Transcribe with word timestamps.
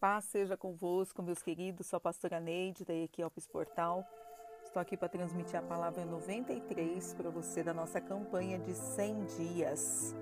Paz 0.00 0.26
seja 0.26 0.56
convosco, 0.56 1.20
meus 1.20 1.42
queridos. 1.42 1.88
Sou 1.88 1.96
a 1.96 2.00
pastora 2.00 2.38
Neide, 2.38 2.84
da 2.84 2.94
Equiopes 2.94 3.48
Portal. 3.48 4.06
Estou 4.62 4.80
aqui 4.80 4.96
para 4.96 5.08
transmitir 5.08 5.56
a 5.58 5.62
palavra 5.62 6.04
93 6.04 7.14
para 7.14 7.30
você 7.30 7.64
da 7.64 7.74
nossa 7.74 8.00
campanha 8.00 8.60
de 8.60 8.74
100 8.74 9.24
dias, 9.24 10.14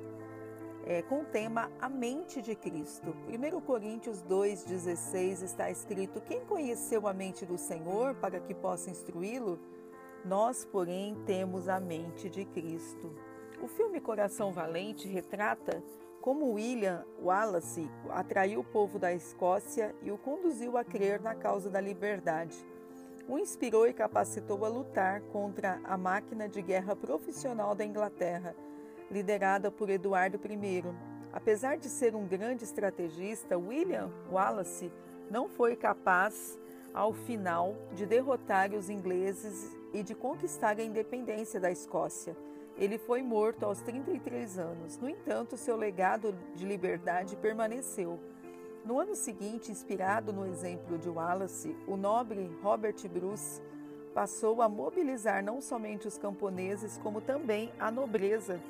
é, 0.86 1.02
com 1.02 1.20
o 1.20 1.24
tema 1.26 1.70
A 1.78 1.90
Mente 1.90 2.40
de 2.40 2.54
Cristo. 2.54 3.14
1 3.28 3.60
Coríntios 3.60 4.22
2,16 4.22 5.42
está 5.42 5.70
escrito: 5.70 6.22
Quem 6.22 6.42
conheceu 6.46 7.06
a 7.06 7.12
mente 7.12 7.44
do 7.44 7.58
Senhor 7.58 8.14
para 8.14 8.40
que 8.40 8.54
possa 8.54 8.88
instruí-lo? 8.88 9.60
Nós, 10.24 10.64
porém, 10.64 11.14
temos 11.26 11.68
a 11.68 11.78
mente 11.78 12.30
de 12.30 12.46
Cristo. 12.46 13.14
O 13.60 13.68
filme 13.68 14.00
Coração 14.00 14.52
Valente 14.52 15.06
retrata 15.06 15.82
como 16.26 16.54
William 16.54 17.04
Wallace 17.22 17.88
atraiu 18.10 18.58
o 18.58 18.64
povo 18.64 18.98
da 18.98 19.12
Escócia 19.12 19.94
e 20.02 20.10
o 20.10 20.18
conduziu 20.18 20.76
a 20.76 20.82
crer 20.82 21.20
na 21.20 21.36
causa 21.36 21.70
da 21.70 21.80
liberdade. 21.80 22.66
O 23.28 23.38
inspirou 23.38 23.86
e 23.86 23.92
capacitou 23.92 24.64
a 24.64 24.68
lutar 24.68 25.20
contra 25.30 25.80
a 25.84 25.96
máquina 25.96 26.48
de 26.48 26.60
guerra 26.60 26.96
profissional 26.96 27.76
da 27.76 27.84
Inglaterra, 27.84 28.56
liderada 29.08 29.70
por 29.70 29.88
Eduardo 29.88 30.40
I. 30.44 30.82
Apesar 31.32 31.78
de 31.78 31.88
ser 31.88 32.16
um 32.16 32.26
grande 32.26 32.64
estrategista, 32.64 33.56
William 33.56 34.10
Wallace 34.28 34.90
não 35.30 35.48
foi 35.48 35.76
capaz, 35.76 36.58
ao 36.92 37.12
final, 37.12 37.76
de 37.92 38.04
derrotar 38.04 38.74
os 38.74 38.90
ingleses 38.90 39.76
e 39.94 40.02
de 40.02 40.12
conquistar 40.12 40.80
a 40.80 40.82
independência 40.82 41.60
da 41.60 41.70
Escócia. 41.70 42.36
Ele 42.78 42.98
foi 42.98 43.22
morto 43.22 43.64
aos 43.64 43.80
33 43.80 44.58
anos. 44.58 44.98
No 44.98 45.08
entanto, 45.08 45.56
seu 45.56 45.76
legado 45.76 46.34
de 46.54 46.66
liberdade 46.66 47.34
permaneceu. 47.36 48.20
No 48.84 49.00
ano 49.00 49.14
seguinte, 49.16 49.72
inspirado 49.72 50.32
no 50.32 50.46
exemplo 50.46 50.98
de 50.98 51.08
Wallace, 51.08 51.74
o 51.88 51.96
nobre 51.96 52.50
Robert 52.62 52.96
Bruce 53.08 53.60
passou 54.14 54.62
a 54.62 54.68
mobilizar 54.68 55.42
não 55.42 55.60
somente 55.60 56.06
os 56.06 56.18
camponeses, 56.18 56.98
como 56.98 57.20
também 57.20 57.72
a 57.78 57.90
nobreza. 57.90 58.60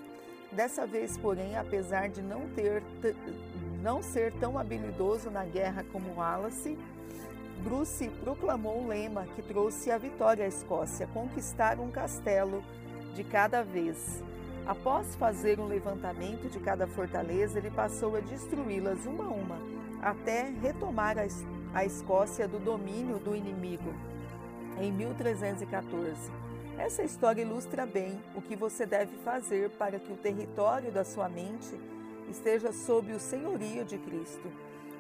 Dessa 0.53 0.87
vez, 0.87 1.19
porém, 1.19 1.57
apesar 1.57 2.09
de 2.09 2.23
não, 2.23 2.49
ter, 2.51 2.83
não 3.83 4.03
ser 4.03 4.33
tão 4.35 4.59
habilidoso 4.59 5.31
na 5.31 5.45
guerra 5.45 5.85
como 5.93 6.15
Wallace, 6.15 6.79
Bruce 7.63 8.09
proclamou 8.23 8.81
um 8.81 8.87
lema 8.87 9.27
que 9.35 9.43
trouxe 9.43 9.91
a 9.91 9.99
vitória 9.99 10.45
à 10.45 10.49
Escócia: 10.49 11.09
conquistar 11.09 11.81
um 11.81 11.91
castelo 11.91 12.63
de 13.17 13.25
cada 13.25 13.63
vez. 13.63 14.23
Após 14.67 15.17
fazer 15.17 15.59
um 15.59 15.67
levantamento 15.67 16.51
de 16.51 16.61
cada 16.61 16.87
fortaleza, 16.87 17.59
ele 17.59 17.71
passou 17.71 18.15
a 18.15 18.21
destruí-las 18.21 19.07
uma 19.07 19.25
a 19.25 19.29
uma, 19.29 19.59
até 20.03 20.51
retomar 20.61 21.17
a 21.73 21.85
Escócia 21.85 22.47
do 22.47 22.59
domínio 22.59 23.19
do 23.19 23.35
inimigo 23.35 23.95
em 24.79 24.93
1314. 24.93 26.31
Essa 26.79 27.03
história 27.03 27.41
ilustra 27.41 27.87
bem 27.87 28.21
o 28.35 28.43
que 28.43 28.55
você 28.55 28.85
deve 28.85 29.17
fazer 29.19 29.71
para 29.71 29.99
que 29.99 30.13
o 30.13 30.17
território 30.17 30.93
da 30.93 31.05
sua 31.05 31.29
mente 31.29 31.75
esteja 32.29 32.71
sob 32.71 33.13
o 33.13 33.21
senhorio 33.21 33.85
de 33.85 33.97
Cristo 33.97 34.53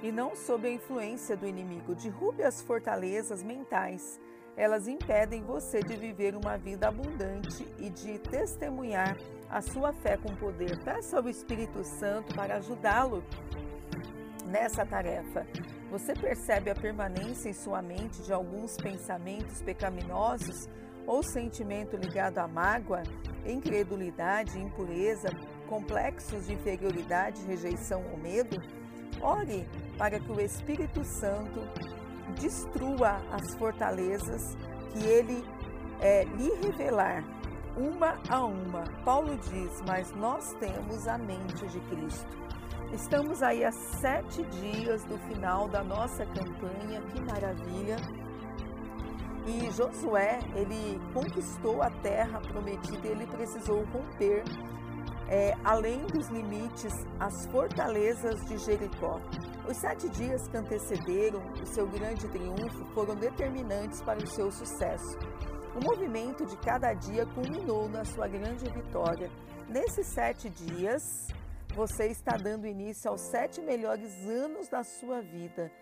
e 0.03 0.11
não 0.11 0.35
sob 0.35 0.67
a 0.67 0.71
influência 0.71 1.37
do 1.37 1.47
inimigo. 1.47 1.95
Derrube 1.95 2.43
as 2.43 2.63
fortalezas 2.63 3.43
mentais 3.43 4.19
elas 4.57 4.89
impedem 4.89 5.43
você 5.43 5.81
de 5.81 5.95
viver 5.97 6.35
uma 6.35 6.57
vida 6.57 6.89
abundante 6.89 7.67
e 7.79 7.91
de 7.91 8.19
testemunhar 8.19 9.17
a 9.51 9.61
sua 9.61 9.93
fé 9.93 10.17
com 10.17 10.35
poder. 10.35 10.83
Peça 10.83 11.19
ao 11.19 11.29
Espírito 11.29 11.85
Santo 11.85 12.35
para 12.35 12.57
ajudá-lo 12.57 13.23
nessa 14.47 14.87
tarefa. 14.87 15.47
Você 15.91 16.15
percebe 16.15 16.71
a 16.71 16.75
permanência 16.75 17.51
em 17.51 17.53
sua 17.53 17.83
mente 17.83 18.23
de 18.23 18.33
alguns 18.33 18.77
pensamentos 18.77 19.61
pecaminosos 19.63 20.69
ou 21.07 21.23
sentimento 21.23 21.97
ligado 21.97 22.39
à 22.39 22.49
mágoa, 22.49 23.03
incredulidade, 23.45 24.59
impureza, 24.59 25.29
complexos 25.69 26.47
de 26.47 26.55
inferioridade, 26.55 27.45
rejeição 27.47 28.03
ou 28.11 28.17
medo? 28.17 28.61
Ore 29.21 29.69
para 29.97 30.19
que 30.19 30.33
o 30.33 30.41
Espírito 30.41 31.05
Santo 31.05 31.61
destrua 32.41 33.21
as 33.31 33.55
fortalezas 33.57 34.57
que 34.93 35.05
ele 35.05 35.45
é, 36.01 36.25
lhe 36.25 36.55
revelar, 36.63 37.25
uma 37.77 38.19
a 38.29 38.45
uma. 38.45 38.85
Paulo 39.05 39.37
diz: 39.37 39.83
Mas 39.87 40.15
nós 40.15 40.53
temos 40.55 41.07
a 41.07 41.19
mente 41.19 41.67
de 41.67 41.81
Cristo. 41.81 42.47
Estamos 42.93 43.43
aí 43.43 43.65
a 43.65 43.73
sete 43.73 44.43
dias 44.45 45.05
do 45.05 45.19
final 45.29 45.69
da 45.69 45.83
nossa 45.83 46.25
campanha, 46.25 47.03
que 47.03 47.21
maravilha! 47.21 47.97
E 49.47 49.71
Josué, 49.71 50.41
ele 50.55 51.01
conquistou 51.13 51.83
a 51.83 51.91
terra 51.91 52.41
prometida, 52.41 53.07
ele 53.07 53.27
precisou 53.27 53.85
romper, 53.93 54.43
é, 55.29 55.55
além 55.65 56.05
dos 56.07 56.29
limites, 56.29 56.93
as 57.21 57.47
fortalezas 57.47 58.45
de 58.47 58.57
Jericó. 58.59 59.21
Os 59.69 59.79
sete 59.79 60.09
dias 60.09 60.47
que 60.47 60.57
antecederam 60.57 61.43
o 61.61 61.67
seu 61.67 61.89
grande 61.89 62.29
triunfo 62.29 62.85
foram 62.95 63.17
determinantes 63.17 64.01
para 64.01 64.23
o 64.23 64.27
seu 64.27 64.53
sucesso. 64.53 65.19
O 65.75 65.83
movimento 65.83 66.47
de 66.47 66.57
cada 66.59 66.95
dia 66.95 67.27
culminou 67.27 67.89
na 67.89 68.05
sua 68.05 68.29
grande 68.29 68.65
vitória. 68.71 69.29
Nesses 69.69 70.07
sete 70.07 70.49
dias, 70.49 71.27
você 71.75 72.07
está 72.07 72.37
dando 72.37 72.65
início 72.65 73.11
aos 73.11 73.21
sete 73.23 73.61
melhores 73.61 74.15
anos 74.29 74.69
da 74.69 74.85
sua 74.85 75.21
vida. 75.21 75.73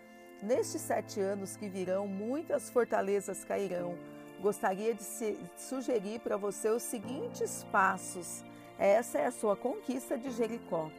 Nestes 0.43 0.81
sete 0.81 1.21
anos 1.21 1.55
que 1.55 1.69
virão, 1.69 2.09
muitas 2.09 2.71
fortalezas 2.71 3.45
cairão. 3.45 3.99
Gostaria 4.41 4.95
de 4.95 5.05
sugerir 5.59 6.21
para 6.21 6.39
você 6.39 6.71
os 6.71 6.83
seguintes 6.85 7.65
passos. 7.65 8.43
Essa 8.79 9.19
é 9.19 9.27
a 9.27 9.31
sua 9.31 9.55
conquista 9.55 10.17
de 10.17 10.31
Jericó. 10.31 10.91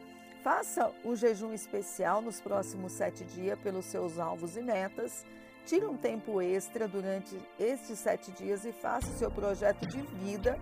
Faça 0.46 0.92
o 1.02 1.16
jejum 1.16 1.52
especial 1.52 2.22
nos 2.22 2.40
próximos 2.40 2.92
sete 2.92 3.24
dias 3.24 3.58
pelos 3.58 3.84
seus 3.86 4.16
alvos 4.16 4.56
e 4.56 4.62
metas. 4.62 5.26
Tire 5.64 5.84
um 5.84 5.96
tempo 5.96 6.40
extra 6.40 6.86
durante 6.86 7.36
estes 7.58 7.98
sete 7.98 8.30
dias 8.30 8.64
e 8.64 8.70
faça 8.70 9.10
o 9.10 9.18
seu 9.18 9.28
projeto 9.28 9.84
de 9.88 10.00
vida 10.02 10.56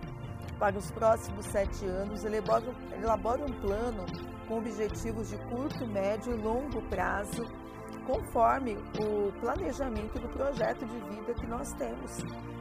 para 0.57 0.75
os 0.75 0.89
próximos 0.89 1.45
sete 1.45 1.85
anos. 1.85 2.25
Elabore, 2.25 2.75
elabore 2.99 3.43
um 3.43 3.61
plano 3.61 4.07
com 4.47 4.57
objetivos 4.57 5.29
de 5.29 5.37
curto, 5.49 5.85
médio 5.85 6.33
e 6.33 6.41
longo 6.41 6.81
prazo, 6.89 7.45
conforme 8.07 8.79
o 8.99 9.39
planejamento 9.39 10.17
do 10.17 10.29
projeto 10.29 10.83
de 10.83 10.99
vida 11.15 11.35
que 11.35 11.45
nós 11.45 11.71
temos. 11.73 12.17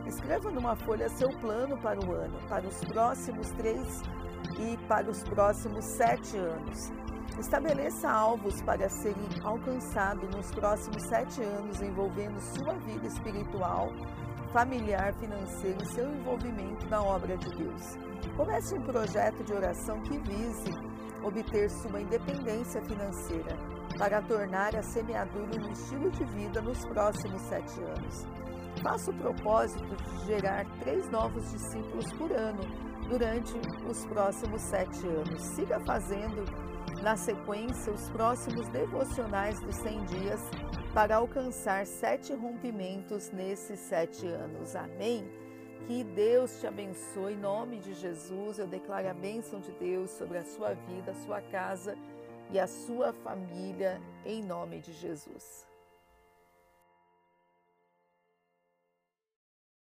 Escreva 0.07 0.51
numa 0.51 0.77
folha 0.77 1.09
seu 1.09 1.31
plano 1.41 1.79
para 1.79 1.99
o 2.05 2.13
ano, 2.13 2.39
para 2.51 2.69
os 2.69 2.85
próximos 2.85 3.49
três 3.53 4.03
e 4.61 4.77
para 4.87 5.11
os 5.11 5.23
próximos 5.23 5.87
sete 5.87 6.37
anos. 6.37 7.04
Estabeleça 7.39 8.09
alvos 8.09 8.63
para 8.63 8.89
serem 8.89 9.29
alcançados 9.43 10.29
nos 10.35 10.51
próximos 10.53 11.03
sete 11.09 11.43
anos, 11.43 11.83
envolvendo 11.83 12.41
sua 12.41 12.75
vida 12.75 13.07
espiritual, 13.07 13.89
familiar, 14.53 15.13
financeira 15.15 15.83
e 15.83 15.87
seu 15.87 16.09
envolvimento 16.09 16.87
na 16.89 17.03
obra 17.03 17.37
de 17.37 17.51
Deus. 17.57 17.99
Comece 18.37 18.75
um 18.77 18.83
projeto 18.83 19.43
de 19.43 19.53
oração 19.53 20.01
que 20.03 20.17
vise 20.19 20.71
obter 21.25 21.69
sua 21.71 22.01
independência 22.01 22.81
financeira 22.83 23.59
para 23.99 24.23
tornar 24.23 24.75
a 24.77 24.83
semeadura 24.83 25.61
um 25.61 25.73
estilo 25.73 26.11
de 26.11 26.25
vida 26.25 26.63
nos 26.63 26.85
próximos 26.87 27.43
sete 27.43 27.81
anos. 27.83 28.27
Faça 28.81 29.11
o 29.11 29.15
propósito 29.15 29.97
de 29.97 30.27
gerar 30.27 30.65
três 30.81 31.11
novos 31.11 31.51
discípulos 31.51 32.13
por 32.13 32.31
ano 32.33 32.63
durante 33.15 33.55
os 33.89 34.05
próximos 34.07 34.61
sete 34.61 35.07
anos. 35.07 35.41
Siga 35.41 35.79
fazendo 35.79 36.45
na 37.01 37.17
sequência, 37.17 37.93
os 37.93 38.11
próximos 38.11 38.67
devocionais 38.71 39.61
dos 39.61 39.77
100 39.77 40.05
dias 40.07 40.41
para 40.93 41.17
alcançar 41.17 41.87
sete 41.87 42.35
rompimentos 42.35 43.31
nesses 43.31 43.79
sete 43.79 44.27
anos. 44.27 44.75
Amém? 44.75 45.25
Que 45.87 46.03
Deus 46.03 46.59
te 46.59 46.67
abençoe. 46.67 47.35
Em 47.35 47.37
nome 47.37 47.79
de 47.79 47.95
Jesus, 47.95 48.59
eu 48.59 48.67
declaro 48.67 49.09
a 49.09 49.15
bênção 49.15 49.61
de 49.61 49.71
Deus 49.73 50.11
sobre 50.11 50.39
a 50.39 50.45
sua 50.45 50.75
vida, 50.75 51.13
a 51.13 51.15
sua 51.15 51.41
casa 51.41 51.97
e 52.51 52.59
a 52.59 52.67
sua 52.67 53.13
família, 53.13 54.01
em 54.25 54.43
nome 54.43 54.81
de 54.81 54.93
Jesus. 54.93 55.74